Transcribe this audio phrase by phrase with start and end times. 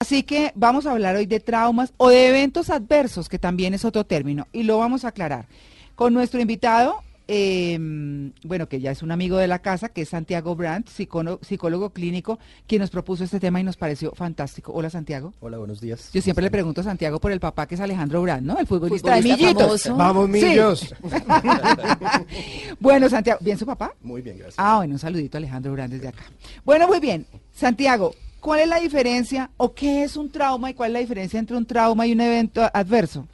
[0.00, 3.84] Así que vamos a hablar hoy de traumas o de eventos adversos, que también es
[3.84, 5.46] otro término, y lo vamos a aclarar
[5.94, 10.08] con nuestro invitado, em, bueno, que ya es un amigo de la casa, que es
[10.08, 14.72] Santiago Brandt, psicólogo, clínico, quien nos propuso este tema y nos pareció fantástico.
[14.72, 15.34] Hola, Santiago.
[15.38, 16.10] Hola, buenos días.
[16.14, 18.58] Yo siempre le pregunto a Santiago por el papá, que es Alejandro Brandt, ¿no?
[18.58, 19.86] El futbolista, de Millitos.
[19.94, 20.94] Vamos, Millos.
[22.80, 23.92] bueno, Santiago, ¿bien su papá?
[24.00, 24.56] Muy bien, gracias.
[24.56, 26.22] Ah, bueno, un saludito a Alejandro Brandt desde acá.
[26.64, 27.26] Bueno, muy bien.
[27.54, 31.38] Santiago, ¿Cuál es la diferencia o qué es un trauma y cuál es la diferencia
[31.38, 33.26] entre un trauma y un evento adverso?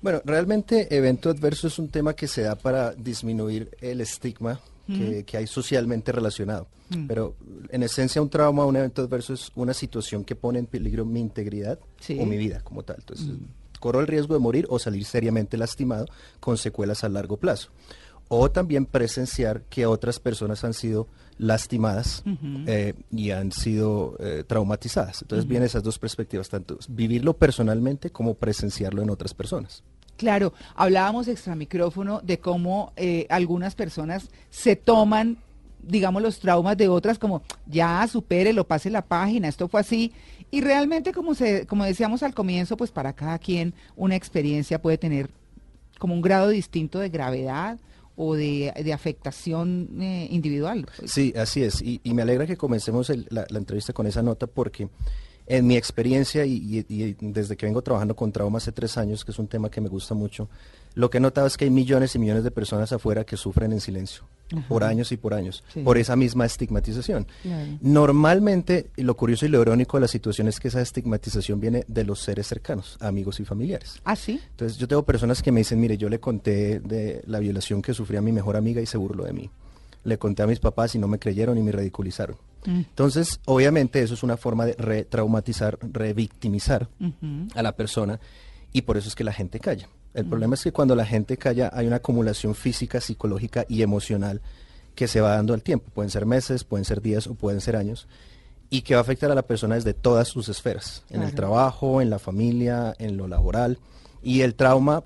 [0.00, 5.36] Bueno, realmente evento adverso es un tema que se da para disminuir el estigma que,
[5.36, 6.66] hay socialmente relacionado.
[6.88, 7.06] Mm.
[7.06, 7.34] Pero
[7.68, 11.04] en esencia un trauma o un evento adverso es una situación que pone en peligro
[11.04, 11.78] mi integridad
[12.18, 12.96] o mi vida como tal.
[12.98, 13.78] Entonces, mm.
[13.80, 16.06] corro el riesgo de morir o salir seriamente lastimado
[16.40, 17.70] con secuelas a largo plazo.
[18.28, 22.22] O también presenciar que otras personas han sido lastimadas
[22.66, 25.22] eh, y han sido eh, traumatizadas.
[25.22, 29.82] Entonces vienen esas dos perspectivas, tanto vivirlo personalmente como presenciarlo en otras personas.
[30.16, 35.38] Claro, hablábamos extra micrófono de cómo eh, algunas personas se toman,
[35.80, 40.12] digamos, los traumas de otras como ya supere, lo pase la página, esto fue así.
[40.50, 44.98] Y realmente, como, se, como decíamos al comienzo, pues para cada quien una experiencia puede
[44.98, 45.30] tener
[46.00, 47.78] como un grado distinto de gravedad
[48.20, 50.86] o de, afectación eh, individual.
[51.04, 51.80] Sí, así es.
[51.80, 54.88] Y, me alegra que comencemos la, entrevista con esa nota porque
[55.46, 56.84] en mi experiencia y,
[57.20, 59.88] desde que vengo trabajando con trauma hace tres años, que es un tema que me
[59.88, 60.48] gusta mucho,
[60.94, 63.72] lo que he notado es que hay millones y millones de personas afuera que sufren
[63.72, 64.24] en silencio
[64.68, 67.26] por años y por años, por esa misma estigmatización.
[67.80, 72.04] Normalmente, lo curioso y lo irónico de la situación es que esa estigmatización viene de
[72.04, 74.00] los seres cercanos, amigos y familiares.
[74.04, 74.40] ¿Ah, sí?
[74.50, 77.94] Entonces, yo tengo personas que me dicen, mire, yo le conté de la violación que
[77.94, 79.50] sufría mi mejor amiga y se burló de mí.
[80.04, 82.36] Le conté a mis papás y no me creyeron y me ridiculizaron.
[82.64, 82.78] Mm.
[82.78, 86.88] Entonces, obviamente, eso es una forma de retraumatizar, revictimizar
[87.54, 88.18] a la persona
[88.72, 89.88] y por eso es que la gente calla.
[90.18, 94.40] El problema es que cuando la gente calla hay una acumulación física, psicológica y emocional
[94.96, 95.92] que se va dando al tiempo.
[95.94, 98.08] Pueden ser meses, pueden ser días o pueden ser años.
[98.68, 102.02] Y que va a afectar a la persona desde todas sus esferas, en el trabajo,
[102.02, 103.78] en la familia, en lo laboral.
[104.20, 105.04] Y el trauma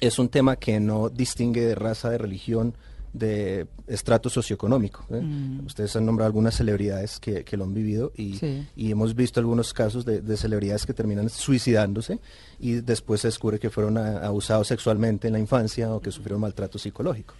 [0.00, 2.74] es un tema que no distingue de raza, de religión,
[3.12, 5.04] de estrato socioeconómico.
[5.10, 5.20] ¿eh?
[5.20, 5.66] Mm.
[5.66, 8.38] Ustedes han nombrado algunas celebridades que, lo han vivido y,
[8.76, 12.20] hemos visto algunos casos de, celebridades que terminan suicidándose
[12.58, 16.78] y después se descubre que fueron abusados sexualmente en la infancia o que sufrieron maltrato
[16.78, 17.34] psicológico.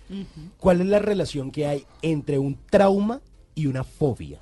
[0.59, 3.21] ¿Cuál es la relación que hay entre un trauma
[3.55, 4.41] y una fobia?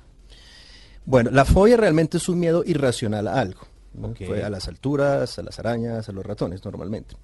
[1.05, 3.61] Bueno, la fobia realmente es un miedo irracional a algo.
[4.43, 7.15] a las alturas, a las arañas, a los ratones normalmente.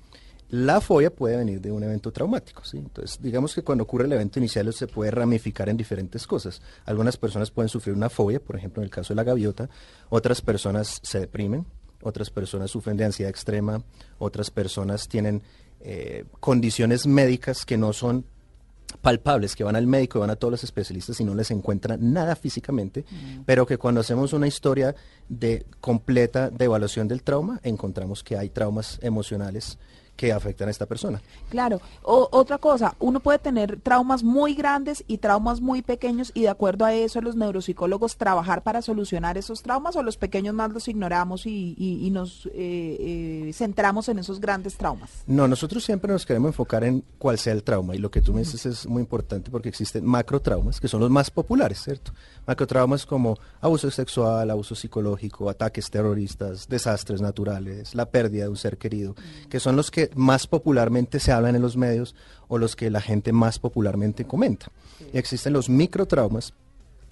[0.49, 2.77] La fobia puede venir de un evento traumático, ¿sí?
[2.77, 6.61] Entonces, digamos que cuando ocurre el evento inicial se puede ramificar en diferentes cosas.
[6.85, 9.69] Algunas personas pueden sufrir una fobia, por ejemplo, en el caso de la gaviota,
[10.09, 11.65] otras personas se deprimen,
[12.01, 13.83] otras personas sufren de ansiedad extrema,
[14.19, 15.41] otras personas tienen
[15.81, 18.25] eh, condiciones médicas que no son
[19.01, 22.35] palpables, que van al médico, van a todos los especialistas y no les encuentran nada
[22.35, 23.41] físicamente, mm.
[23.45, 24.95] pero que cuando hacemos una historia
[25.27, 29.77] de completa de evaluación del trauma, encontramos que hay traumas emocionales
[30.17, 31.22] que afectan a esta persona.
[31.50, 36.50] Claro, otra cosa, uno puede tener traumas muy grandes y traumas muy pequeños y de
[36.50, 40.88] acuerdo a eso los neuropsicólogos trabajar para solucionar esos traumas o los pequeños más los
[40.88, 45.23] ignoramos y, nos eh, eh, centramos en esos grandes traumas.
[45.27, 48.33] No, nosotros siempre nos queremos enfocar en cuál sea el trauma y lo que tú
[48.33, 52.11] me dices es muy importante porque existen macrotraumas que son los más populares, ¿cierto?
[52.47, 58.77] Macrotraumas como abuso sexual, abuso psicológico, ataques terroristas, desastres naturales, la pérdida de un ser
[58.77, 59.16] querido,
[59.50, 62.16] que son los que más popularmente se hablan en los medios
[62.47, 64.72] o los que la gente más popularmente comenta.
[65.13, 66.53] Y existen los microtraumas,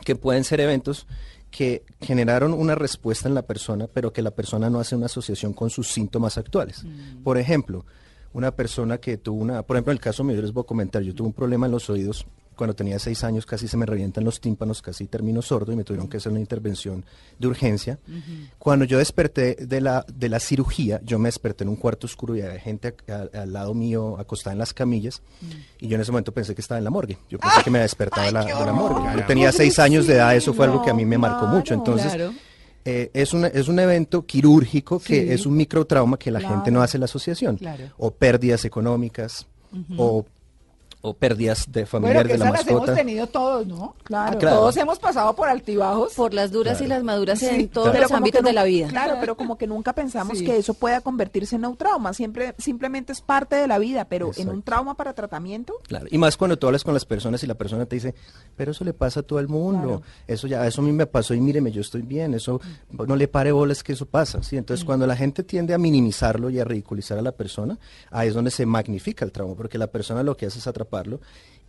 [0.03, 1.07] que pueden ser eventos
[1.51, 5.53] que generaron una respuesta en la persona, pero que la persona no hace una asociación
[5.53, 6.83] con sus síntomas actuales.
[6.83, 7.23] Mm.
[7.23, 7.85] Por ejemplo,
[8.33, 11.01] una persona que tuvo una, por ejemplo, en el caso mío, les voy a comentar,
[11.01, 14.23] yo tuve un problema en los oídos cuando tenía seis años casi se me revientan
[14.23, 17.05] los tímpanos, casi termino sordo y me tuvieron que hacer una intervención
[17.37, 17.99] de urgencia.
[18.57, 22.35] Cuando yo desperté de la, de la cirugía, yo me desperté en un cuarto oscuro
[22.35, 22.95] y había gente
[23.33, 25.21] al lado mío acostada en las camillas
[25.79, 27.17] y yo en ese momento pensé que estaba en la morgue.
[27.29, 29.19] Yo pensé que me despertaba de la, de la morgue.
[29.19, 31.73] Yo tenía seis años de edad, eso fue algo que a mí me marcó mucho.
[31.73, 32.15] Entonces,
[32.85, 36.81] eh, es, un, es un evento quirúrgico que es un microtrauma que la gente no
[36.81, 37.59] hace la asociación.
[37.97, 39.47] O pérdidas económicas,
[39.97, 40.25] o
[41.05, 43.95] o pérdidas de Bueno, familiar que de la esas las hemos tenido todos, ¿no?
[44.03, 44.37] Claro.
[44.39, 44.57] Claro.
[44.57, 46.13] Todos hemos pasado por altibajos.
[46.13, 48.03] Por las duras y las maduras Sí, en todos claro.
[48.03, 48.87] los ámbitos de la vida.
[48.87, 50.45] Claro, pero como que nunca pensamos Sí.
[50.45, 52.13] que eso pueda convertirse en un trauma.
[52.13, 56.17] Siempre, simplemente es parte de la vida, pero en un trauma para tratamiento, Claro, y
[56.17, 58.15] más cuando tú hablas con las personas y la persona te dice,
[58.55, 61.33] pero eso le pasa a todo el mundo, eso ya, eso a mí me pasó
[61.33, 62.59] y míreme, yo estoy bien, eso
[62.91, 64.57] no le pare bolas que eso pasa, ¿sí?
[64.57, 67.77] Entonces cuando la gente tiende a minimizarlo y a ridiculizar a la persona,
[68.11, 70.67] ahí es donde se magnifica el trauma, porque la persona lo que hace es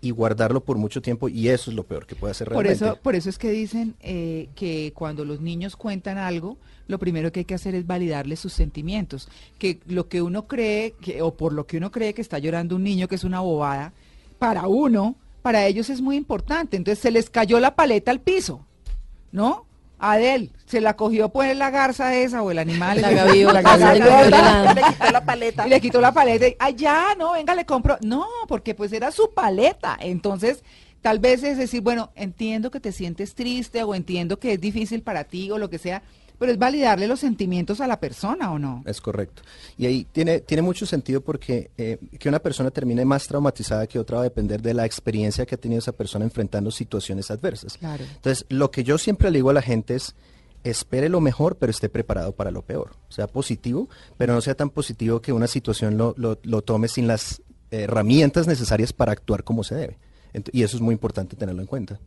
[0.00, 2.84] y guardarlo por mucho tiempo y eso es lo peor que puede hacer Por realmente.
[2.84, 7.32] eso, por eso es que dicen eh, que cuando los niños cuentan algo, lo primero
[7.32, 9.28] que hay que hacer es validarles sus sentimientos.
[9.58, 12.76] Que lo que uno cree, que, o por lo que uno cree que está llorando
[12.76, 13.92] un niño, que es una bobada,
[14.38, 16.76] para uno, para ellos es muy importante.
[16.76, 18.64] Entonces se les cayó la paleta al piso,
[19.32, 19.66] ¿no?
[19.98, 23.00] Adel, se la cogió pues la garza esa o el animal.
[23.00, 23.62] La gaviota,
[24.74, 25.66] le quitó la paleta.
[25.66, 26.48] Y le quitó la paleta.
[26.48, 27.96] y, Ay, ya, no, venga, le compro.
[28.02, 29.96] No, porque pues era su paleta.
[30.00, 30.62] Entonces,
[31.00, 35.02] tal vez es decir, bueno, entiendo que te sientes triste o entiendo que es difícil
[35.02, 36.02] para ti o lo que sea,
[36.38, 38.82] pero es validarle los sentimientos a la persona o no.
[38.86, 39.42] Es correcto.
[39.78, 43.98] Y ahí tiene, tiene mucho sentido porque eh, que una persona termine más traumatizada que
[43.98, 47.78] otra va a depender de la experiencia que ha tenido esa persona enfrentando situaciones adversas.
[47.78, 48.04] Claro.
[48.16, 50.14] Entonces, lo que yo siempre le digo a la gente es,
[50.64, 52.96] espere lo mejor, pero esté preparado para lo peor.
[53.08, 57.06] Sea positivo, pero no sea tan positivo que una situación lo, lo- lo tome sin
[57.06, 57.40] las
[57.70, 59.98] herramientas necesarias para actuar como se debe.
[60.34, 61.98] Ent- y eso es muy importante tenerlo en cuenta.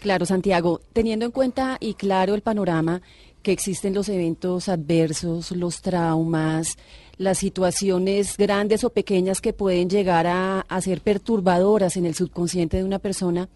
[0.00, 3.02] Claro, Santiago, teniendo en cuenta y claro el panorama
[3.42, 6.76] que existen los eventos adversos, los traumas,
[7.18, 12.84] las situaciones grandes o pequeñas que pueden llegar a, ser perturbadoras en el subconsciente de
[12.84, 13.48] una persona,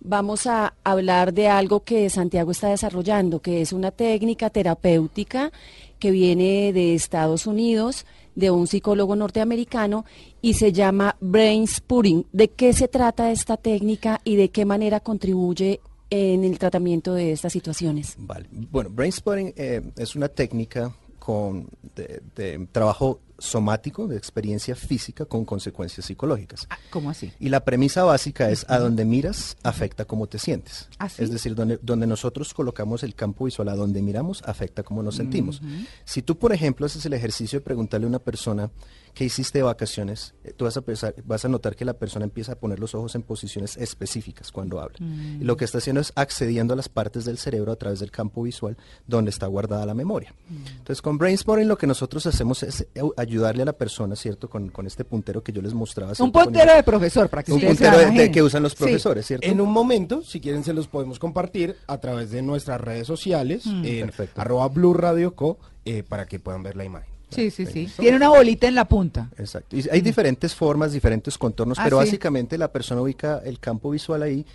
[0.00, 5.52] vamos a hablar de algo que Santiago está desarrollando, que es una técnica terapéutica
[5.98, 10.04] que viene de Estados Unidos, de un psicólogo norteamericano,
[10.40, 12.26] y se llama Brain Spotting.
[12.32, 15.80] ¿De qué se trata esta técnica y de qué manera contribuye
[16.10, 18.14] en el tratamiento de estas situaciones?
[18.18, 18.48] Vale.
[18.50, 25.44] Bueno, brainspotting eh, es una técnica con, de, de trabajo somático, de experiencia física con
[25.44, 26.66] consecuencias psicológicas.
[26.70, 27.32] Ah, ¿Cómo así?
[27.38, 30.88] Y la premisa básica es a donde miras afecta cómo te sientes.
[30.98, 31.22] ¿Ah, sí?
[31.22, 35.16] Es decir, donde, donde nosotros colocamos el campo visual a donde miramos afecta cómo nos
[35.16, 35.62] sentimos.
[36.04, 38.70] Si tú, por ejemplo, haces el ejercicio de preguntarle a una persona
[39.14, 42.24] qué hiciste de vacaciones, eh, tú vas a, pensar- vas a notar que la persona
[42.24, 44.96] empieza a poner los ojos en posiciones específicas cuando habla.
[45.00, 48.10] Y lo que está haciendo es accediendo a las partes del cerebro a través del
[48.10, 48.76] campo visual
[49.06, 50.34] donde está guardada la memoria.
[50.50, 54.48] Entonces, con Brainspotting lo que nosotros hacemos es eh, ayudarle a la persona, ¿cierto?
[54.48, 56.12] Con, con este puntero que yo les mostraba.
[56.18, 58.78] Un puntero de profesor, para que un puntero de- que usan los Sí.
[58.78, 59.46] profesores, ¿cierto?
[59.46, 63.64] En un momento, si quieren, se los podemos compartir a través de nuestras redes sociales,
[63.66, 64.40] en Perfecto.
[64.40, 67.17] arroba Blue Radio Co, eh, para que puedan ver la imagen.
[67.30, 67.88] Sí, sí, sí.
[67.98, 69.30] Tiene una bolita en la punta.
[69.36, 69.76] Exacto.
[69.76, 72.06] Y hay diferentes formas, diferentes contornos, Ah, pero sí.
[72.06, 74.46] básicamente la persona ubica el campo visual ahí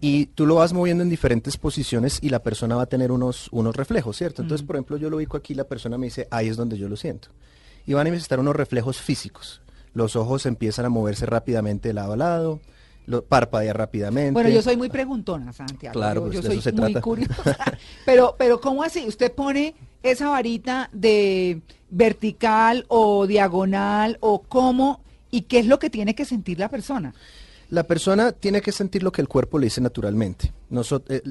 [0.00, 3.48] y tú lo vas moviendo en diferentes posiciones y la persona va a tener unos,
[3.52, 4.42] unos reflejos, ¿cierto?
[4.42, 6.88] Entonces, por ejemplo, yo lo ubico aquí, la persona me dice, ahí es donde yo
[6.88, 7.28] lo siento.
[7.86, 9.60] Y van a necesitar unos reflejos físicos.
[9.94, 12.60] Los ojos empiezan a moverse rápidamente de lado a lado,
[13.06, 14.32] lo, parpadea rápidamente.
[14.32, 15.92] Bueno, yo soy muy preguntona, Santiago.
[15.94, 17.00] Claro, yo, pues yo de soy eso se muy trata.
[17.00, 17.56] curiosa.
[18.04, 19.06] pero, pero ¿cómo así?
[19.06, 25.00] ¿Usted pone esa varita de vertical o diagonal o cómo
[25.30, 27.14] y qué es lo que tiene que sentir la persona?
[27.70, 30.52] La persona tiene que sentir lo que el cuerpo le dice naturalmente.
[30.70, 31.22] Noso- eh,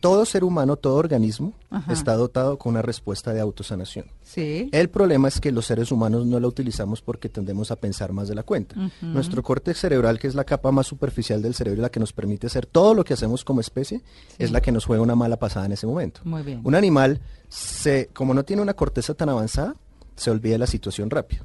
[0.00, 1.92] todo ser humano, todo organismo Ajá.
[1.92, 4.06] está dotado con una respuesta de autosanación.
[4.24, 4.68] Sí.
[4.72, 8.26] El problema es que los seres humanos no la utilizamos porque tendemos a pensar más
[8.26, 8.74] de la cuenta.
[9.00, 12.12] Nuestro córtex cerebral, que es la capa más superficial del cerebro y la que nos
[12.12, 14.00] permite hacer todo lo que hacemos como especie,
[14.38, 16.20] es la que nos juega una mala pasada en ese momento.
[16.24, 16.62] Muy bien.
[16.64, 19.76] Un animal, se, como no tiene una corteza tan avanzada,
[20.22, 21.44] se olvida la situación rápido.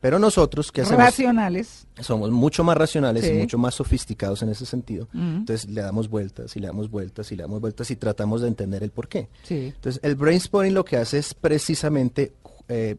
[0.00, 1.04] Pero nosotros, ¿qué hacemos?
[1.04, 1.86] Racionales.
[2.00, 3.30] somos mucho más racionales Sí.
[3.32, 5.08] y mucho más sofisticados en ese sentido.
[5.14, 8.48] Entonces le damos vueltas y le damos vueltas y le damos vueltas y tratamos de
[8.48, 9.28] entender el por qué.
[9.44, 9.72] Sí.
[9.74, 12.32] Entonces el brainstorming lo que hace es precisamente
[12.68, 12.96] eh,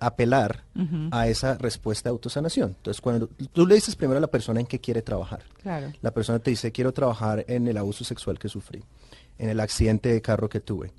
[0.00, 0.62] apelar
[1.10, 2.70] a esa respuesta de autosanación.
[2.76, 5.92] Entonces cuando tú le dices primero a la persona en qué quiere trabajar, Claro.
[6.02, 8.84] la persona te dice quiero trabajar en el abuso sexual que sufrí,
[9.38, 10.92] en el accidente de carro que tuve,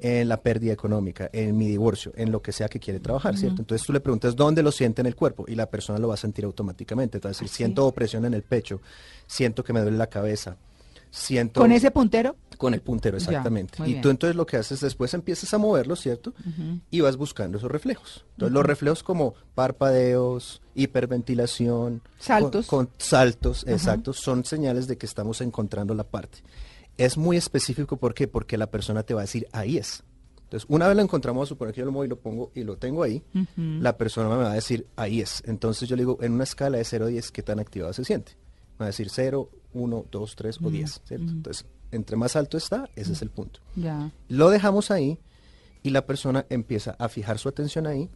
[0.00, 3.62] en la pérdida económica, en mi divorcio, en lo que sea que quiere trabajar, ¿cierto?
[3.62, 6.14] Entonces tú le preguntas dónde lo siente en el cuerpo y la persona lo va
[6.14, 7.20] a sentir automáticamente.
[7.20, 8.80] Te va a decir, siento opresión en el pecho,
[9.26, 10.56] siento que me duele la cabeza,
[11.10, 11.60] siento...
[11.60, 12.36] ¿Con ese puntero?
[12.56, 13.78] Con el puntero, exactamente.
[13.88, 16.32] y tú entonces lo que haces después empiezas a moverlo, ¿cierto?
[16.90, 18.24] Y vas buscando esos reflejos.
[18.32, 22.66] Entonces los reflejos como parpadeos, hiperventilación, Saltos.
[22.66, 26.38] con, con saltos, exactos, son señales de que estamos encontrando la parte.
[26.98, 28.28] Es muy específico, ¿por qué?
[28.28, 30.04] Porque la persona te va a decir, ahí es.
[30.44, 32.76] Entonces, una vez lo encontramos, suponer que yo lo muevo y lo pongo y lo
[32.76, 33.22] tengo ahí,
[33.56, 35.42] la persona me va a decir, ahí es.
[35.46, 38.04] Entonces yo le digo, en una escala de 0 a 10, ¿qué tan activado se
[38.04, 38.32] siente?
[38.78, 41.30] Me va a decir 0, 1, 2, 3 o 10, ¿cierto?
[41.30, 43.60] Entonces, entre más alto está, ese es el punto.
[43.76, 44.10] Ya.
[44.28, 45.18] Lo dejamos ahí
[45.82, 48.10] y la persona empieza a fijar su atención ahí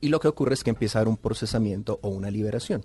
[0.00, 2.84] y lo que ocurre es que empieza a haber un procesamiento o una liberación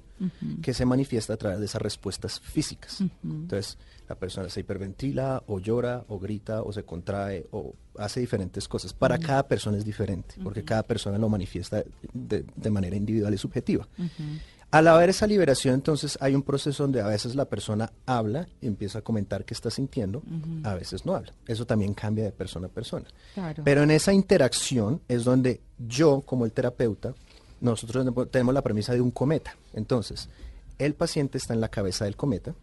[0.61, 3.01] que se manifiesta a través de esas respuestas físicas.
[3.23, 8.67] Entonces, la persona se hiperventila o llora o grita o se contrae o hace diferentes
[8.67, 8.93] cosas.
[8.93, 13.37] Para cada persona es diferente porque cada persona lo manifiesta de, de manera individual y
[13.37, 13.87] subjetiva.
[14.75, 18.67] Al haber esa liberación, entonces hay un proceso donde a veces la persona habla y
[18.67, 20.21] empieza a comentar qué está sintiendo,
[20.65, 21.31] a veces no habla.
[21.47, 23.05] Eso también cambia de persona a persona.
[23.35, 23.63] Claro.
[23.63, 27.13] Pero en esa interacción es donde yo, como el terapeuta,
[27.61, 29.55] nosotros tenemos la premisa de un cometa.
[29.73, 30.27] Entonces,
[30.79, 32.53] el paciente está en la cabeza del cometa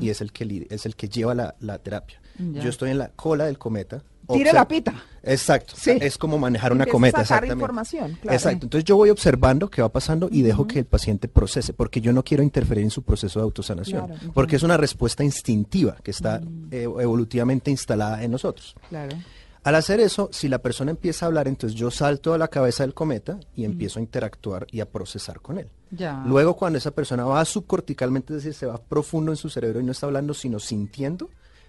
[0.00, 2.20] y es el que, es el que lleva la, la terapia.
[2.38, 2.62] Ya.
[2.62, 4.02] Yo estoy en la cola del cometa.
[4.32, 4.94] Tire la pita.
[5.24, 5.74] Exacto.
[5.76, 5.90] Sí.
[6.00, 7.12] Es como manejar una Empieza a cometa.
[7.24, 7.52] sacar exactamente.
[7.62, 8.36] información, claro.
[8.36, 8.66] Exacto.
[8.66, 12.12] Entonces yo voy observando qué va pasando y dejo que el paciente procese, porque yo
[12.12, 14.32] no quiero interferir en su proceso de autosanación, Claro.
[14.32, 18.76] porque es una respuesta instintiva que está eh, evolutivamente instalada en nosotros.
[18.88, 19.16] Claro.
[19.62, 22.82] Al hacer eso, si la persona empieza a hablar, entonces yo salto a la cabeza
[22.82, 25.68] del cometa y empiezo a interactuar y a procesar con él.
[25.90, 26.22] Ya.
[26.26, 29.84] Luego, cuando esa persona va subcorticalmente, es decir, se va profundo en su cerebro y
[29.84, 31.28] no está hablando, sino sintiendo,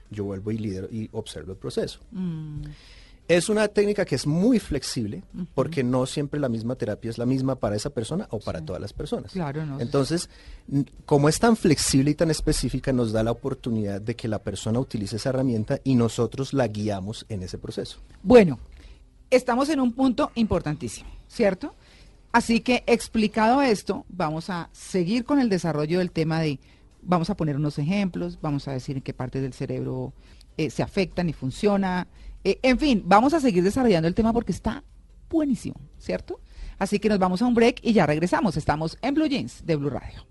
[0.10, 2.00] yo vuelvo y lidero y observo el proceso.
[2.12, 2.63] Mm.
[3.31, 5.23] Es una técnica que es muy flexible
[5.53, 8.81] porque no siempre la misma terapia es la misma para esa persona o para todas
[8.81, 9.31] las personas.
[9.31, 9.79] Claro, no.
[9.79, 10.29] Entonces,
[11.05, 14.79] como es tan flexible y tan específica, nos da la oportunidad de que la persona
[14.79, 18.00] utilice esa herramienta y nosotros la guiamos en ese proceso.
[18.21, 18.59] Bueno,
[19.29, 21.73] estamos en un punto importantísimo, ¿cierto?
[22.33, 26.59] Así que explicado esto, vamos a seguir con el desarrollo del tema de,
[27.01, 30.11] vamos a poner unos ejemplos, vamos a decir en qué partes del cerebro
[30.57, 32.07] eh, se afectan y funciona.
[32.43, 34.83] Eh, en fin, vamos a seguir desarrollando el tema porque está
[35.29, 36.39] buenísimo, ¿cierto?
[36.77, 38.57] Así que nos vamos a un break y ya regresamos.
[38.57, 40.25] Estamos en Blue Jeans de Blue Radio.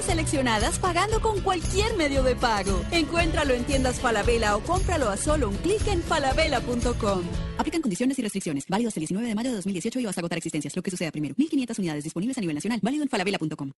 [0.00, 2.80] Seleccionadas pagando con cualquier medio de pago.
[2.90, 7.22] Encuéntralo en tiendas Falabella o cómpralo a solo un clic en falabella.com.
[7.58, 8.64] Aplican condiciones y restricciones.
[8.68, 10.74] Válido hasta el 19 de mayo de 2018 y hasta agotar existencias.
[10.74, 11.34] Lo que suceda primero.
[11.36, 12.80] 1500 unidades disponibles a nivel nacional.
[12.82, 13.72] Válido en falabella.com.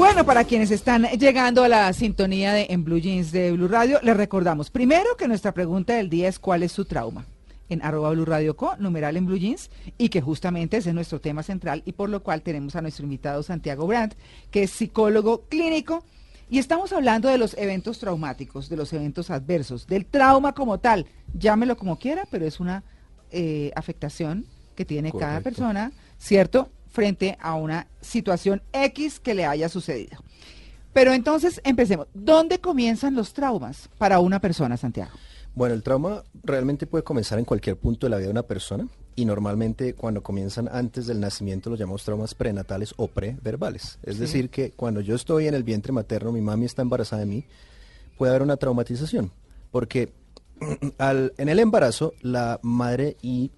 [0.00, 3.98] Bueno, para quienes están llegando a la sintonía de En Blue Jeans de Blue Radio,
[4.02, 7.26] les recordamos primero que nuestra pregunta del día es ¿cuál es su trauma?
[7.70, 11.20] En arroba Blue Radio Co, numeral en Blue Jeans, y que justamente ese es nuestro
[11.20, 14.14] tema central y por lo cual tenemos a nuestro invitado Santiago Brandt,
[14.50, 16.04] que es psicólogo clínico,
[16.50, 21.06] y estamos hablando de los eventos traumáticos, de los eventos adversos, del trauma como tal,
[21.32, 22.82] llámelo como quiera, pero es una
[23.30, 26.68] eh, afectación que tiene cada persona, ¿cierto?
[26.90, 30.24] Frente a una situación X que le haya sucedido.
[30.92, 32.08] Pero entonces empecemos.
[32.14, 35.12] ¿Dónde comienzan los traumas para una persona, Santiago?
[35.54, 38.88] Bueno, el trauma realmente puede comenzar en cualquier punto de la vida de una persona
[39.16, 43.98] y normalmente cuando comienzan antes del nacimiento los llamamos traumas prenatales o preverbales.
[44.02, 44.20] Es Sí.
[44.20, 47.44] decir, que cuando yo estoy en el vientre materno, mi mami está embarazada de mí,
[48.16, 49.32] puede haber una traumatización.
[49.72, 50.12] Porque
[50.98, 53.50] al- en el embarazo la madre y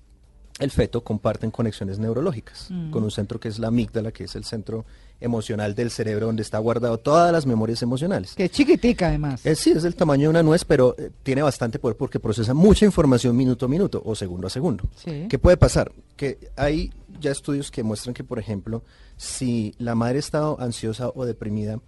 [0.62, 4.44] el feto comparten conexiones neurológicas con un centro que es la amígdala, que es el
[4.44, 4.84] centro
[5.20, 8.34] emocional del cerebro donde está guardado todas las memorias emocionales.
[8.34, 9.44] Que es chiquitica además.
[9.46, 12.54] Eh, sí, es del tamaño de una nuez, pero eh, tiene bastante poder porque procesa
[12.54, 14.84] mucha información minuto a minuto o segundo a segundo.
[14.96, 15.26] Sí.
[15.28, 15.92] ¿Qué puede pasar?
[16.16, 18.82] Que hay ya estudios que muestran que, por ejemplo,
[19.16, 21.78] si la madre está ansiosa o deprimida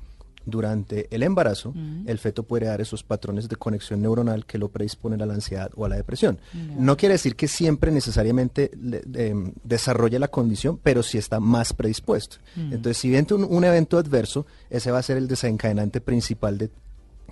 [0.46, 1.72] durante el embarazo,
[2.06, 5.70] el feto puede dar esos patrones de conexión neuronal que lo predisponen a la ansiedad
[5.74, 6.38] o a la depresión.
[6.76, 11.72] No quiere decir que siempre necesariamente le- em, desarrolle la condición, pero sí está más
[11.72, 12.36] predispuesto.
[12.56, 16.70] Entonces, si viene un, un evento adverso, ese va a ser el desencadenante principal de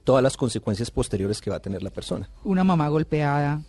[0.05, 2.29] todas las consecuencias posteriores que va a tener la persona.
[2.45, 3.63] Una mamá golpeada,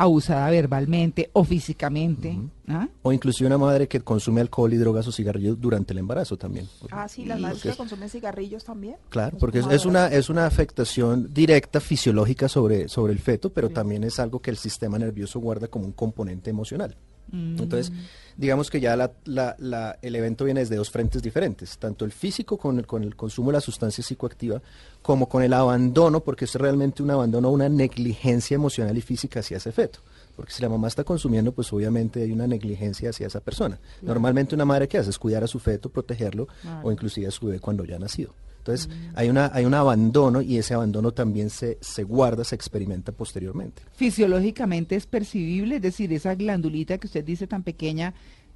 [0.00, 2.34] abusada verbalmente o físicamente.
[2.68, 2.88] ¿ah?
[3.02, 6.66] O inclusive una madre que consume alcohol y drogas o cigarrillos durante el embarazo también.
[6.90, 8.96] Ah, sí, las madres que consumen cigarrillos también.
[9.10, 14.02] Claro, porque es, una es una afectación directa fisiológica sobre, sobre el feto, pero también
[14.02, 16.96] es algo que el sistema nervioso guarda como un componente emocional.
[17.32, 17.92] Entonces,
[18.40, 22.12] digamos que ya la- la- la- el evento viene desde dos frentes diferentes, tanto el
[22.12, 24.62] físico con el, con el consumo de la sustancia psicoactiva,
[25.02, 29.58] como con el abandono, porque es realmente un abandono, una negligencia emocional y física hacia
[29.58, 30.00] ese feto.
[30.36, 33.78] Porque si la mamá está consumiendo, pues obviamente hay una negligencia hacia esa persona.
[34.00, 36.48] Normalmente una madre que hace es cuidar a su feto, protegerlo,
[36.82, 38.32] o inclusive a su bebé cuando ya ha nacido.
[38.60, 43.10] Entonces hay, una, hay un abandono y ese abandono también se, se guarda, se experimenta
[43.12, 43.82] posteriormente.
[43.96, 48.12] Fisiológicamente es percibible, es decir, esa glandulita que usted dice tan pequeña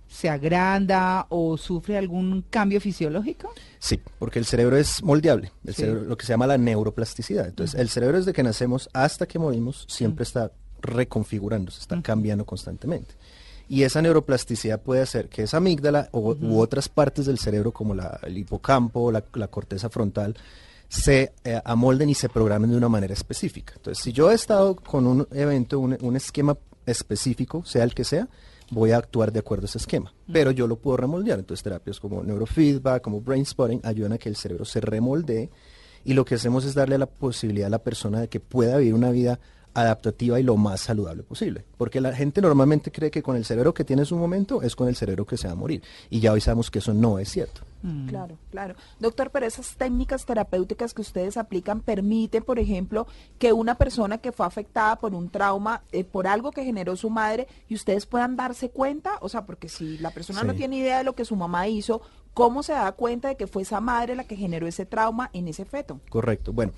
[0.06, 3.50] se agranda o sufre algún cambio fisiológico?
[3.78, 5.80] Sí, porque el cerebro es moldeable, el Sí.
[5.82, 7.46] cerebro- lo que se llama la neuroplasticidad.
[7.48, 13.14] Entonces, el cerebro desde que nacemos hasta que morimos siempre está reconfigurándose, está cambiando constantemente.
[13.68, 17.94] Y esa neuroplasticidad puede hacer que esa amígdala o, u otras partes del cerebro como
[17.94, 20.36] la- el hipocampo, la, la corteza frontal,
[20.88, 23.72] se eh, amolden y se programen de una manera específica.
[23.76, 26.56] Entonces, si yo he estado con un evento, un, un esquema
[26.86, 28.28] específico, sea el que sea,
[28.70, 30.12] voy a actuar de acuerdo a ese esquema.
[30.32, 31.38] Pero yo lo puedo remoldear.
[31.38, 35.50] Entonces, terapias como neurofeedback, como brain spotting, ayudan a que el cerebro se remoldee.
[36.04, 38.94] Y lo que hacemos es darle la posibilidad a la persona de que pueda vivir
[38.94, 39.40] una vida
[39.74, 41.64] adaptativa y lo más saludable posible.
[41.76, 44.74] Porque la gente normalmente cree que con el cerebro que tiene en su momento es
[44.76, 45.82] con el cerebro que se va a morir.
[46.10, 47.62] Y ya hoy sabemos que eso no es cierto.
[47.82, 48.08] Mm.
[48.08, 48.74] Claro, claro.
[48.98, 53.06] Doctor, pero esas técnicas terapéuticas que ustedes aplican permiten, por ejemplo,
[53.38, 57.10] que una persona que fue afectada por un trauma, eh, por algo que generó su
[57.10, 60.98] madre, y ustedes puedan darse cuenta, o sea, porque si la persona no tiene idea
[60.98, 62.00] de lo que su mamá hizo,
[62.32, 65.48] ¿cómo se da cuenta de que fue esa madre la que generó ese trauma en
[65.48, 66.00] ese feto?
[66.08, 66.54] Correcto.
[66.54, 66.72] Bueno,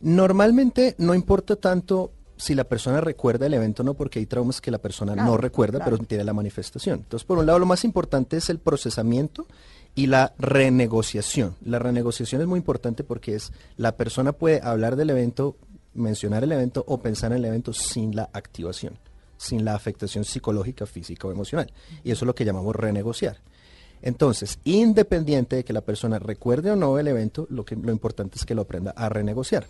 [0.00, 4.60] normalmente no importa tanto si la persona recuerda el evento o no, porque hay traumas
[4.60, 5.96] que la persona Claro, no recuerda, claro.
[5.96, 6.98] pero tiene la manifestación.
[6.98, 9.46] Entonces, por un lado, lo más importante es el procesamiento
[9.94, 11.54] y la renegociación.
[11.64, 15.56] La renegociación es muy importante porque es la persona puede hablar del evento,
[15.94, 18.98] mencionar el evento o pensar en el evento sin la activación,
[19.36, 21.72] sin la afectación psicológica, física o emocional.
[22.02, 23.36] Y eso es lo que llamamos renegociar.
[24.02, 28.36] Entonces, independiente de que la persona recuerde o no el evento, lo, que, lo importante
[28.36, 29.68] es que lo aprenda a renegociar.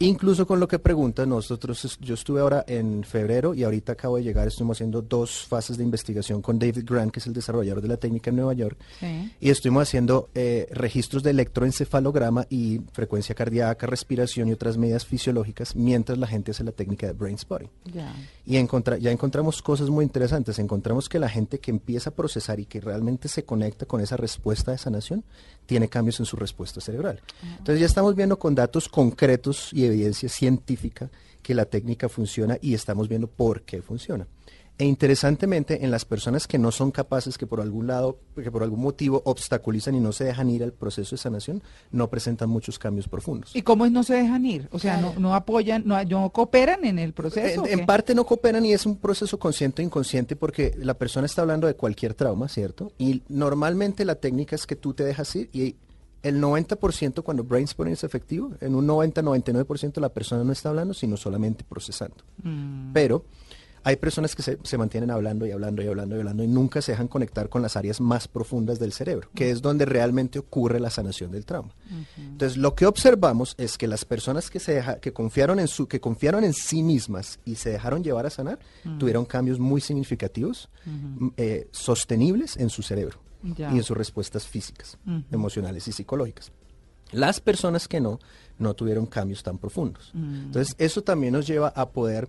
[0.00, 4.24] Incluso con lo que pregunta, nosotros, yo estuve ahora en febrero y ahorita acabo de
[4.24, 7.88] llegar, estuvimos haciendo dos fases de investigación con David Grant, que es el desarrollador de
[7.88, 9.32] la técnica en Nueva York, Sí.
[9.40, 15.76] y estuvimos haciendo eh, registros de electroencefalograma y frecuencia cardíaca, respiración y otras medidas fisiológicas
[15.76, 17.70] mientras la gente hace la técnica de brain spotting.
[18.44, 20.58] Y encontra- ya encontramos cosas muy interesantes.
[20.58, 24.16] Encontramos que la gente que empieza a procesar y que realmente se conecta con esa
[24.16, 25.24] respuesta de sanación,
[25.66, 27.20] tiene cambios en su respuesta cerebral.
[27.58, 31.10] Entonces ya estamos viendo con datos concretos y evidencia científica
[31.42, 34.26] que la técnica funciona y estamos viendo por qué funciona.
[34.76, 38.64] E interesantemente, en las personas que no son capaces, que por algún lado, que por
[38.64, 41.62] algún motivo obstaculizan y no se dejan ir al proceso de sanación,
[41.92, 43.54] no presentan muchos cambios profundos.
[43.54, 44.68] ¿Y cómo es no se dejan ir?
[44.72, 47.64] O sea, no, no apoyan, no, no cooperan en el proceso.
[47.66, 51.26] En, en parte no cooperan y es un proceso consciente o inconsciente porque la persona
[51.26, 52.90] está hablando de cualquier trauma, ¿cierto?
[52.98, 55.76] Y normalmente la técnica es que tú te dejas ir y
[56.24, 61.16] el 90% cuando brainstorming es efectivo, en un 90-99% la persona no está hablando, sino
[61.16, 62.16] solamente procesando.
[62.42, 62.92] Mm.
[62.92, 63.26] Pero
[63.84, 66.80] hay personas que se, se mantienen hablando y hablando y hablando y hablando y nunca
[66.82, 70.80] se dejan conectar con las áreas más profundas del cerebro, que es donde realmente ocurre
[70.80, 71.74] la sanación del trauma.
[72.16, 75.86] Entonces, lo que observamos es que las personas que se deja, que confiaron en su,
[75.86, 78.58] que confiaron en sí mismas y se dejaron llevar a sanar,
[78.98, 83.70] tuvieron cambios muy significativos, m- eh, sostenibles en su cerebro Ya.
[83.72, 84.96] y en sus respuestas físicas,
[85.30, 86.50] emocionales y psicológicas.
[87.12, 88.18] Las personas que no,
[88.58, 90.10] no tuvieron cambios tan profundos.
[90.14, 90.34] Mm.
[90.46, 92.28] Entonces, eso también nos lleva a poder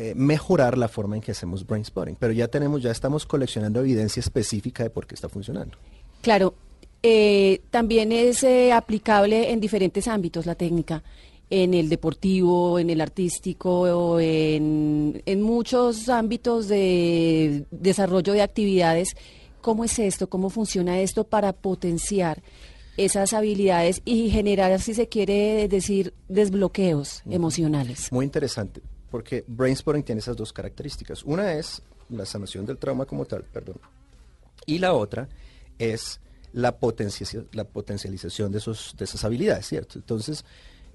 [0.00, 2.16] eh, mejorar la forma en que hacemos brain spotting.
[2.18, 5.76] Pero ya tenemos, ya estamos coleccionando evidencia específica de por qué está funcionando.
[6.22, 6.54] Claro,
[7.02, 11.02] eh, también es eh, aplicable en diferentes ámbitos la técnica,
[11.50, 19.14] en el deportivo, en el artístico, o en, en muchos ámbitos de desarrollo de actividades.
[19.60, 20.30] ¿Cómo es esto?
[20.30, 22.42] ¿Cómo funciona esto para potenciar
[22.96, 28.10] esas habilidades y generar, si se quiere decir, desbloqueos emocionales?
[28.10, 31.22] Muy interesante, porque brain spotting tiene esas dos características.
[31.24, 33.76] Una es la sanación del trauma como tal, perdón.
[34.66, 35.28] Y la otra
[35.78, 36.20] es
[36.52, 39.98] la, potenciaci- la potencialización de, esos, de esas habilidades, ¿cierto?
[39.98, 40.44] Entonces,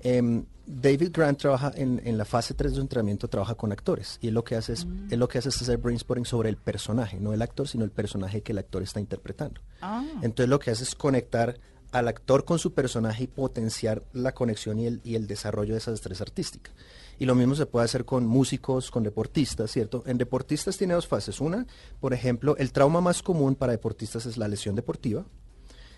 [0.03, 4.17] em, David Grant trabaja en, en la fase 3 de su entrenamiento, trabaja con actores.
[4.21, 6.49] Y él lo que hace es, él lo que hace es hacer brain spotting sobre
[6.49, 9.61] el personaje, no el actor, sino el personaje que el actor está interpretando.
[9.81, 10.03] Ah.
[10.21, 11.57] Entonces lo que hace es conectar
[11.95, 15.77] al actor con su personaje y potenciar la conexión y el, y el desarrollo de
[15.77, 16.71] esa destreza artística.
[17.17, 20.03] Y lo mismo se puede hacer con músicos, con deportistas, ¿cierto?
[20.05, 21.39] En deportistas tiene dos fases.
[21.39, 21.65] Una,
[22.01, 25.25] por ejemplo, el trauma más común para deportistas es la lesión deportiva,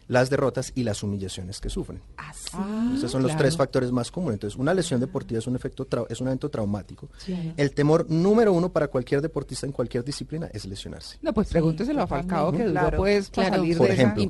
[0.07, 2.01] las derrotas y las humillaciones que sufren.
[2.15, 2.47] Así.
[2.95, 3.39] Esos son los claro.
[3.43, 4.35] tres factores más comunes.
[4.35, 7.09] Entonces, una lesión deportiva es un, efecto trau- es un evento traumático.
[7.17, 7.53] Sí.
[7.57, 11.17] El temor número uno para cualquier deportista en cualquier disciplina es lesionarse.
[11.21, 12.97] No, pues pregúnteselo a Falcao que duró Claro.
[12.97, 13.61] pues para Claro.
[13.63, 14.27] salir Por de ejemplo.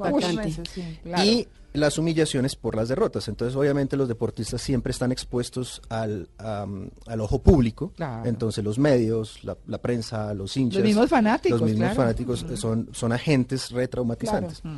[1.03, 1.23] claro.
[1.23, 3.27] Y las humillaciones por las derrotas.
[3.27, 7.91] Entonces, obviamente, los deportistas siempre están expuestos al, al ojo público.
[7.95, 8.27] Claro.
[8.27, 10.79] Entonces, los medios, la, la prensa, los hinchas.
[10.79, 11.95] Los mismos fanáticos, Los mismos claro.
[12.01, 14.63] fanáticos son, son agentes retraumatizantes.
[14.63, 14.77] Mm.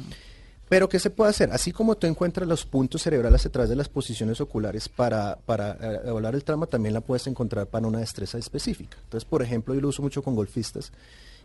[0.69, 1.51] Pero ¿qué se puede hacer?
[1.51, 5.71] Así como tú encuentras los puntos cerebrales a través de las posiciones oculares para, para
[5.71, 8.97] eh, evaluar el trauma, también la puedes encontrar para una destreza específica.
[9.03, 10.91] Entonces, por ejemplo, yo lo uso mucho con golfistas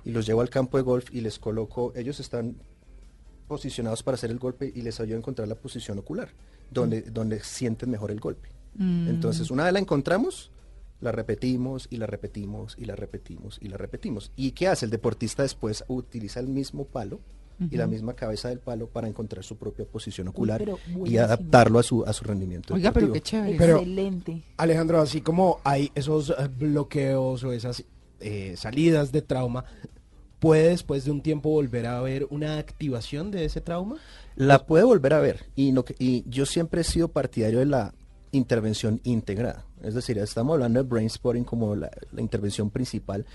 [0.04, 2.56] y los llevo al campo de golf y les coloco, ellos están
[3.48, 6.28] posicionados para hacer el golpe y les ayudo a encontrar la posición ocular,
[6.70, 8.50] donde, donde sienten mejor el golpe.
[8.74, 9.08] Mm.
[9.08, 10.50] Entonces, una vez la encontramos,
[11.00, 14.32] la repetimos y la repetimos y la repetimos y la repetimos.
[14.36, 14.84] ¿Y qué hace?
[14.84, 17.20] El deportista después utiliza el mismo palo
[17.70, 20.64] y la misma cabeza del palo para encontrar su propia posición ocular
[21.04, 22.74] y adaptarlo a su, a su rendimiento.
[22.74, 23.56] Oiga, pero qué chévere.
[23.56, 24.42] Pero- Excelente.
[24.56, 27.84] Alejandro, así como hay esos eh, bloqueos o esas
[28.20, 29.64] eh, salidas de trauma,
[30.40, 33.96] ¿puede después de un tiempo volver a haber una activación de ese trauma?
[34.36, 37.66] La puede volver a ver y, no que- y yo siempre he sido partidario de
[37.66, 37.94] la
[38.32, 39.64] intervención integrada.
[39.82, 43.26] Es decir, estamos hablando de brain spotting como la, la intervención principal,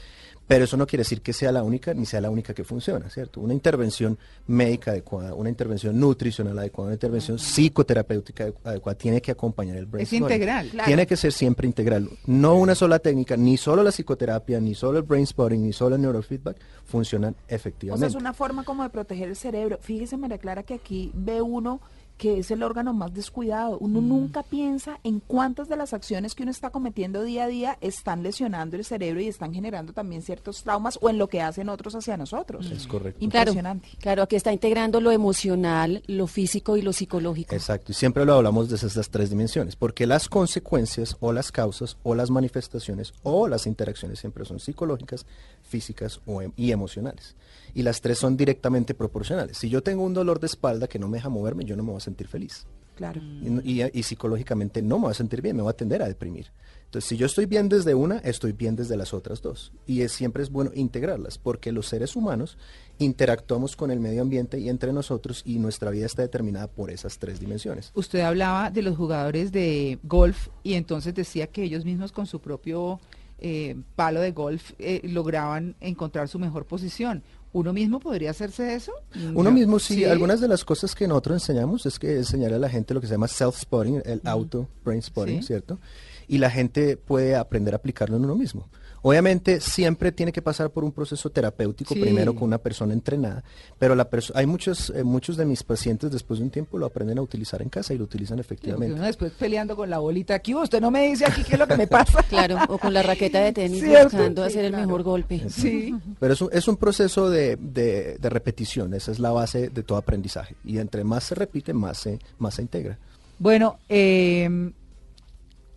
[0.49, 3.07] pero eso no quiere decir que sea la única ni sea la única que funciona,
[3.11, 3.39] ¿cierto?
[3.39, 9.29] Una intervención médica adecuada, una intervención nutricional adecuada, una intervención psicoterapéutica ade- adecuada tiene que
[9.31, 10.69] acompañar el brain Es integral.
[10.69, 10.87] Claro.
[10.87, 12.09] Tiene que ser siempre integral.
[12.25, 15.95] No una sola técnica, ni solo la psicoterapia, ni solo el brain spotting, ni solo
[15.95, 18.07] el neurofeedback funcionan O sea, efectivamente.
[18.07, 19.77] es una forma como de proteger el cerebro.
[19.81, 21.79] Fíjese, María Clara, que aquí ve uno
[22.19, 23.77] que es el órgano más descuidado.
[23.79, 27.77] Uno nunca piensa en cuántas de las acciones que uno está cometiendo día a día
[27.79, 31.69] están lesionando el cerebro y están generando también ciertos traumas o en lo que hacen
[31.69, 32.69] otros hacia nosotros.
[32.69, 33.19] Es correcto.
[33.29, 33.87] Claro, Impresionante.
[33.99, 37.55] claro, aquí está integrando lo emocional, lo físico y lo psicológico.
[37.55, 41.95] Exacto, y siempre lo hablamos desde estas tres dimensiones, porque las consecuencias o las causas
[42.03, 45.25] o las manifestaciones o las interacciones siempre son psicológicas,
[45.69, 47.35] físicas o em- y emocionales.
[47.73, 49.57] Y las tres son directamente proporcionales.
[49.57, 51.91] Si yo tengo un dolor de espalda que no me deja moverme, yo no me
[51.91, 52.65] voy a sentir feliz.
[52.95, 53.21] Claro.
[53.21, 56.01] Y no- Y, y psicológicamente no me voy a sentir bien, me voy a tender
[56.01, 56.47] a deprimir.
[56.85, 59.71] Entonces, si yo estoy bien desde una, estoy bien desde las otras dos.
[59.85, 62.57] Y es, siempre es bueno integrarlas, porque los seres humanos
[62.97, 67.17] interactuamos con el medio ambiente y entre nosotros y nuestra vida está determinada por esas
[67.19, 67.91] tres dimensiones.
[67.95, 72.39] Usted hablaba de los jugadores de golf y entonces decía que ellos mismos con su
[72.41, 72.99] propio
[73.41, 77.23] eh, palo de golf eh, lograban encontrar su mejor posición.
[77.51, 78.91] ¿Uno mismo podría hacerse eso?
[79.33, 79.51] Uno No.
[79.51, 82.93] mismo sí, algunas de las cosas que nosotros enseñamos es que enseñar a la gente
[82.93, 85.47] lo que se llama self-spotting, el auto brain spotting, Sí.
[85.47, 85.79] ¿cierto?
[86.27, 88.67] Y la gente puede aprender a aplicarlo en uno mismo.
[89.01, 92.01] Obviamente siempre tiene que pasar por un proceso terapéutico Sí.
[92.01, 93.43] primero con una persona entrenada,
[93.77, 96.85] pero la perso- hay muchos eh, muchos de mis pacientes después de un tiempo lo
[96.85, 98.99] aprenden a utilizar en casa y lo utilizan efectivamente.
[98.99, 101.77] después peleando con la bolita aquí, usted no me dice aquí qué es lo que
[101.77, 102.21] me pasa.
[102.29, 105.49] Claro, o con la raqueta de tenis Cierto, buscando sí, hacer el mejor golpe.
[105.49, 105.95] Sí.
[106.19, 109.83] Pero es un, es un proceso de, de- de repetición, esa es la base de
[109.83, 110.55] todo aprendizaje.
[110.63, 112.97] Y entre más se repite, más se, más se integra.
[113.39, 114.71] Bueno, eh,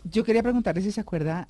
[0.03, 1.47] yo quería preguntarle si se acuerda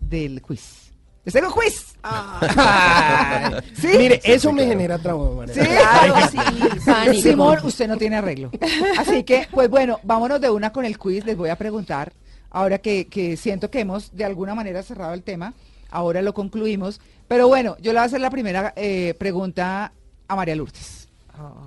[0.00, 0.91] del quiz.
[1.24, 1.94] ¿Les tengo quiz?
[2.02, 3.88] Ay, ¿Sí?
[3.96, 4.70] Mire, Sí, eso sí, me claro.
[4.78, 5.30] genera trauma.
[5.46, 5.54] María.
[5.54, 5.60] Sí.
[5.70, 6.38] Claro, sí.
[6.86, 7.22] Pánico.
[7.22, 8.50] Simón, usted no tiene arreglo.
[8.98, 11.24] Así que, pues bueno, vámonos de una con el quiz.
[11.24, 12.12] Les voy a preguntar,
[12.50, 15.54] ahora que, que siento que hemos de alguna manera cerrado el tema,
[15.90, 17.00] ahora lo concluimos.
[17.28, 19.92] Pero bueno, yo le voy a hacer la primera eh, pregunta
[20.26, 21.08] a María Lourdes.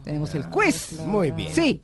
[0.03, 0.99] Tenemos el quiz.
[0.99, 1.53] Muy bien.
[1.53, 1.81] Sí,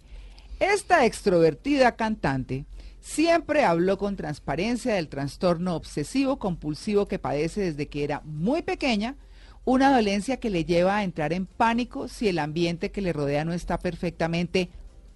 [0.59, 2.65] esta extrovertida cantante
[3.01, 9.15] siempre habló con transparencia del trastorno obsesivo compulsivo que padece desde que era muy pequeña,
[9.65, 13.43] una dolencia que le lleva a entrar en pánico si el ambiente que le rodea
[13.45, 14.69] no está perfectamente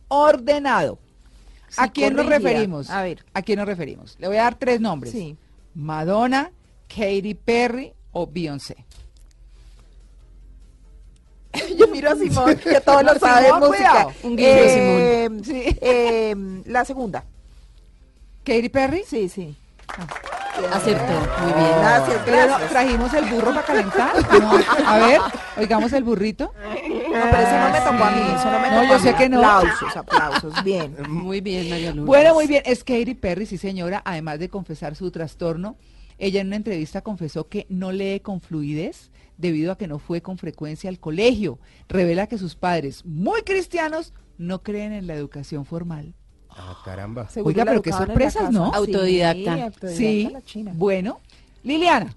[0.08, 1.00] ordenado.
[1.78, 2.89] ¿A quién nos referimos?
[2.89, 3.26] A ver.
[3.34, 4.15] ¿A quién nos referimos?
[4.19, 5.12] Le voy a dar tres nombres.
[5.13, 5.36] Sí.
[5.74, 6.52] Madonna,
[6.88, 8.86] Katy Perry o Beyoncé.
[11.78, 13.91] Yo miro a Simón, que todo lo No, sabe Simón, música.
[13.91, 14.12] cuidado.
[14.24, 15.78] Un guiño, Eh, Sí.
[15.82, 17.24] eh, la segunda.
[18.45, 19.03] ¿Katy Perry?
[19.05, 19.55] Sí, sí.
[20.71, 21.69] Acertó, muy bien.
[21.79, 24.13] Gracias, trajimos el burro para calentar.
[24.39, 24.51] No,
[24.88, 25.19] a ver,
[25.58, 26.53] oigamos el burrito.
[26.55, 28.99] No, pero eso no me tocó a mí, eso no me No, tocó yo a
[28.99, 29.17] sé mí.
[29.17, 29.38] que no.
[29.39, 30.95] Aplausos, aplausos, bien.
[31.10, 32.05] Muy bien, María Lourdes.
[32.05, 32.63] Bueno, muy bien.
[32.65, 35.75] Es Katy Perry, sí señora, además de confesar su trastorno.
[36.17, 40.21] Ella en una entrevista confesó que no lee con fluidez debido a que no fue
[40.21, 41.60] con frecuencia al colegio.
[41.89, 46.13] Revela que sus padres, muy cristianos, no creen en la educación formal.
[46.57, 47.27] Ah, caramba.
[47.29, 48.51] Seguro Oiga, pero qué sorpresas.
[48.51, 48.69] ¿no?
[48.71, 49.51] Sí, Autodidacta.
[49.53, 50.71] autodidacta Sí, la china.
[50.75, 51.19] bueno.
[51.63, 52.13] Liliana,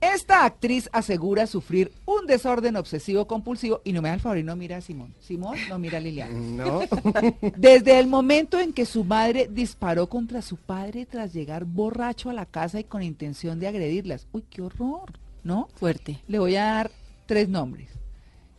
[0.00, 4.42] esta actriz asegura sufrir un desorden obsesivo compulsivo y no me da el favor y
[4.42, 5.14] no mira a Simón.
[5.20, 6.32] Simón no mira a Liliana.
[6.38, 6.80] No.
[7.56, 12.32] Desde el momento en que su madre disparó contra su padre tras llegar borracho a
[12.34, 14.26] la casa y con intención de agredirlas.
[14.32, 15.12] Uy, qué horror,
[15.44, 15.68] ¿no?
[15.76, 16.20] Fuerte.
[16.26, 16.90] Le voy a dar
[17.26, 17.88] tres nombres.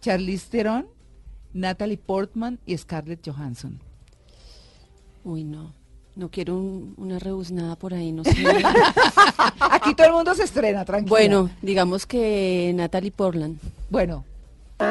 [0.01, 0.87] Charlize Theron,
[1.53, 3.79] Natalie Portman y Scarlett Johansson.
[5.23, 5.73] Uy, no.
[6.15, 8.31] No quiero un- una rebuznada por ahí, no sé.
[9.59, 11.09] Aquí todo el mundo se estrena, tranquilo.
[11.09, 13.57] bueno, digamos que Natalie Portland.
[13.89, 14.23] Bueno,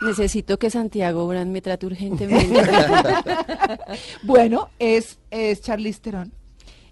[0.00, 2.62] Necesito que Santiago Brand me trate urgentemente.
[4.22, 6.32] Bueno, es, es Charlize Theron.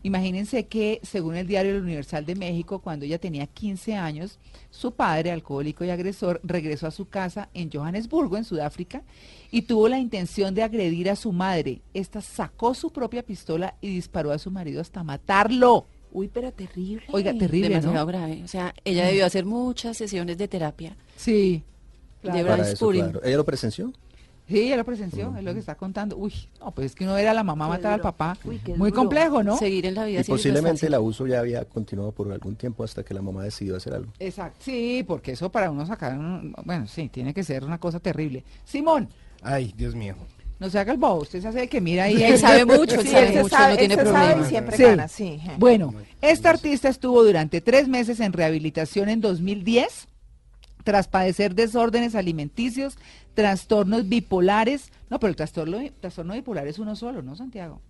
[0.07, 4.39] Imagínense que, según el diario El Universal de México, cuando ella tenía 15 años,
[4.71, 9.03] su padre, alcohólico y agresor, regresó a su casa en Johannesburgo, en Sudáfrica,
[9.51, 11.81] y tuvo la intención de agredir a su madre.
[11.93, 15.87] Esta sacó su propia pistola y disparó a su marido hasta matarlo.
[16.13, 17.03] Uy, pero terrible.
[17.11, 18.07] Oiga, terrible, Demasiado ¿no?
[18.07, 18.43] grave.
[18.45, 20.97] O sea, ella debió hacer muchas sesiones de terapia.
[21.17, 21.65] Sí.
[22.23, 22.45] De claro.
[22.45, 22.59] verdad.
[22.59, 23.25] Para eso, claro.
[23.25, 23.93] ¿Ella lo presenció?
[24.49, 26.17] Sí, ella lo presenció, es lo que está contando.
[26.17, 28.37] Uy, no, pues es que uno ver a la mamá matar al papá.
[28.45, 29.01] Uy, qué Muy duro.
[29.03, 29.57] complejo, ¿no?
[29.59, 33.03] Seguir en la vida Y posiblemente el abuso ya había continuado por algún tiempo hasta
[33.03, 34.13] que la mamá decidió hacer algo.
[34.21, 34.59] Exacto.
[34.63, 38.45] Sí, porque eso para uno sacar, un- bueno, sí, tiene que ser una cosa terrible.
[38.65, 39.09] Simón,
[39.43, 40.15] Ay, Dios mío.
[40.61, 42.23] no se haga el bobo, usted se hace el que mira ahí.
[42.23, 44.49] Él sabe mucho, él Sí, sabe él se mucho, sabe- no tiene sabe y problema.
[44.49, 44.83] siempre Sí.
[44.85, 45.41] gana, sí.
[45.59, 50.07] Bueno, esta artista estuvo durante tres meses en rehabilitación en 2010
[50.87, 52.97] tras padecer desórdenes alimenticios,
[53.35, 54.93] trastornos bipolares.
[55.11, 57.81] No, pero el trastorno, trastorno bipolar es uno solo, ¿no, Santiago?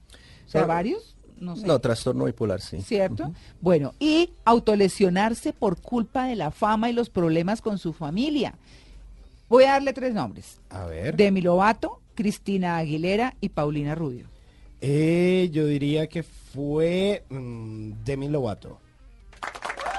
[0.47, 1.67] O sea, varios, no sé.
[1.67, 2.81] No, trastorno bipolar, sí.
[2.81, 3.35] ¿Cierto?
[3.61, 8.55] Bueno, y autolesionarse por culpa de la fama y los problemas con su familia.
[9.51, 10.59] Voy a darle tres nombres.
[10.71, 11.17] A ver.
[11.17, 14.27] Demi Lovato, Cristina Aguilera y Paulina Rubio.
[14.81, 18.79] Eh, yo diría que fue mm, Demi Lovato.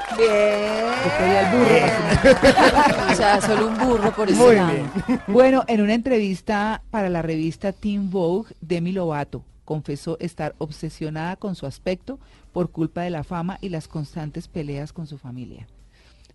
[0.10, 1.78] El burro.
[3.12, 4.74] O sea, solo un burro por ese Muy lado.
[4.74, 5.22] bien.
[5.28, 11.56] Bueno, en una entrevista para la revista Teen Vogue, Demi Lovato confesó estar obsesionada con
[11.56, 12.20] su aspecto
[12.54, 15.68] por culpa de la fama y las constantes peleas con su familia.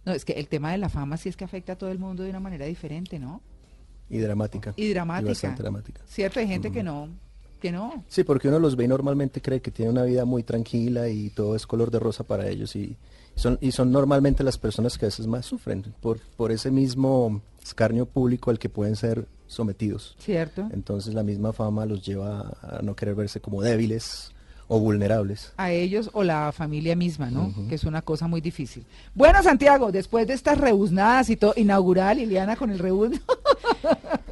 [0.04, 1.98] No, es que el tema de la fama sí es que afecta a todo el
[1.98, 3.40] mundo de una manera diferente, ¿no?
[4.10, 4.74] Y dramática.
[4.76, 5.30] Y dramática.
[5.30, 6.02] bastante dramática.
[6.06, 7.08] Cierto, hay gente que no,
[7.60, 8.04] que no.
[8.08, 11.30] Sí, porque uno los ve y normalmente cree que tiene una vida muy tranquila y
[11.30, 12.98] todo es color de rosa para ellos y
[13.34, 17.42] son, y son normalmente las personas que a veces más sufren por, por ese mismo
[17.62, 20.16] escarnio público al que pueden ser sometidos.
[20.18, 20.68] ¿Cierto?
[20.72, 24.31] Entonces la misma fama los lleva a no querer verse como débiles
[24.72, 25.52] o vulnerables.
[25.58, 27.52] a ellos o la familia misma, ¿no?
[27.68, 28.86] Que es una cosa muy difícil.
[29.14, 33.18] Bueno, Santiago, después de estas rebuznadas y todo, inaugural, Liliana, con el rebuzno,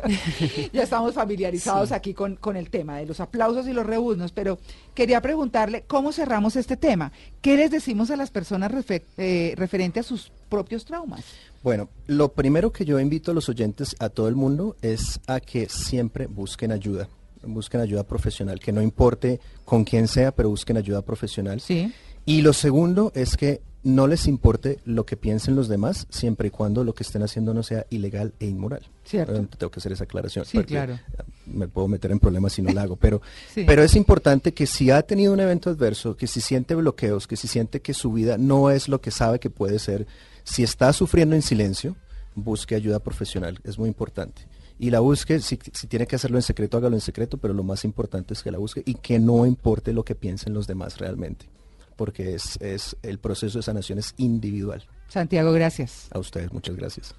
[0.73, 4.59] ya estamos familiarizados aquí con, con el tema de los aplausos y los rebuznos, pero
[4.95, 7.13] quería preguntarle cómo cerramos este tema.
[7.43, 8.73] ¿Qué les decimos a las personas
[9.19, 11.23] eh, referente a sus propios traumas?
[11.63, 15.39] Bueno, lo primero que yo invito a los oyentes, a todo el mundo, es a
[15.41, 17.11] que siempre busquen ayuda.
[17.43, 21.61] Busquen ayuda profesional, que no importe con quién sea, pero busquen ayuda profesional.
[21.61, 21.93] Sí.
[22.27, 26.51] Y lo segundo es que no les importe lo que piensen los demás, siempre y
[26.51, 28.83] cuando lo que estén haciendo no sea ilegal e inmoral.
[29.05, 29.33] Cierto.
[29.57, 30.45] Tengo que hacer esa aclaración.
[30.45, 30.99] Sí, claro.
[31.47, 33.23] Me puedo meter en problemas si no la hago, pero,
[33.55, 33.65] Sí.
[33.67, 37.37] pero es importante que si ha tenido un evento adverso, que si siente bloqueos, que
[37.37, 40.07] si siente que su vida no es lo que sabe que puede ser,
[40.45, 41.97] si está sufriendo en silencio,
[42.35, 44.43] busque ayuda profesional, es muy importante.
[44.83, 47.63] Y la busque, si, si tiene que hacerlo en secreto, hágalo en secreto, pero lo
[47.63, 50.97] más importante es que la busque y que no importe lo que piensen los demás
[50.97, 51.45] realmente,
[51.97, 54.83] porque es, es el proceso de sanación es individual.
[55.09, 56.09] Santiago, gracias.
[56.13, 57.15] A ustedes, muchas gracias.